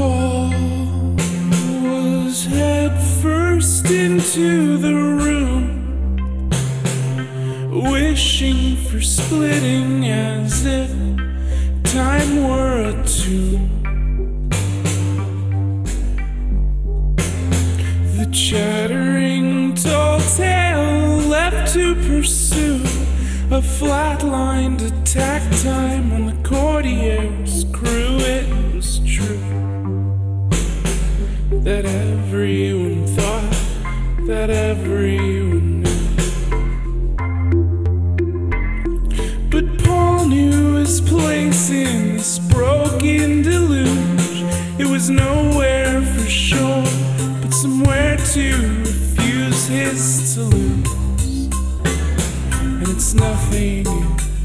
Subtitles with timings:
[0.00, 0.48] Paul
[1.82, 6.48] was head first into the room,
[7.70, 10.90] wishing for splitting as if
[11.84, 13.68] time were a tune.
[18.16, 22.80] The chattering tall tale left to pursue
[23.50, 26.69] a flatlined attack time on the courtier's
[34.30, 35.90] that everyone knew.
[39.50, 44.44] But Paul knew his place in this broken deluge.
[44.78, 46.84] It was nowhere for sure,
[47.42, 51.50] but somewhere to refuse his to lose.
[52.52, 53.84] And it's nothing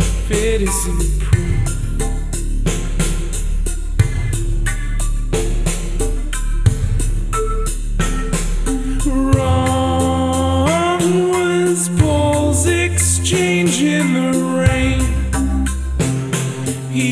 [0.00, 1.87] if it isn't proof.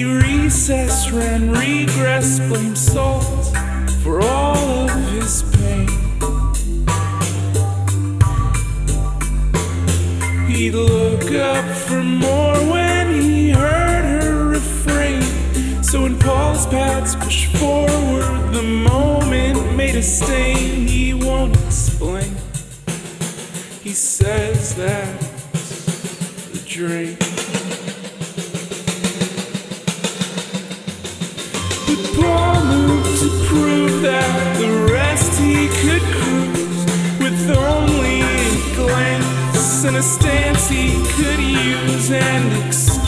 [0.06, 3.24] He recessed, ran regress, blamed salt
[4.04, 5.88] for all of his pain.
[10.46, 15.22] He'd look up for more when he heard her refrain.
[15.82, 22.32] So when Paul's pads pushed forward, the moment made a stain he won't explain.
[23.82, 25.20] He says that
[26.52, 27.25] the drink.
[37.50, 43.05] Only a glance and a stance he could use and excuse.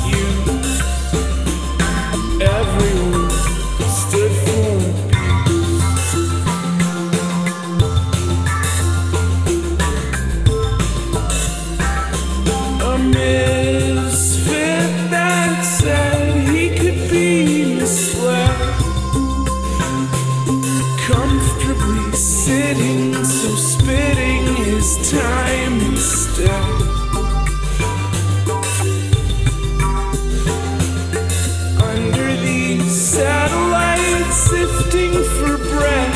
[22.49, 26.65] Sitting, so spitting his time instead.
[31.93, 36.13] Under these satellites, sifting for bread,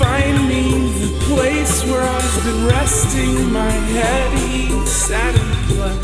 [0.00, 0.64] find me
[1.02, 4.38] the place where I've been resting my head.
[4.40, 6.02] He sat and pled.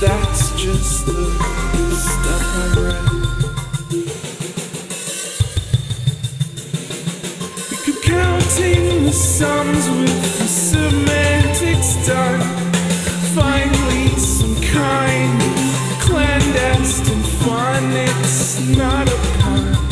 [0.00, 3.21] That's just the stuff I read.
[8.56, 12.40] Keep counting the sums with the semantics done.
[13.34, 17.92] Finally, some kind of clandestine fun.
[17.92, 19.91] It's not a